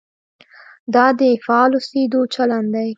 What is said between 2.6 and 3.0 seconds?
دی.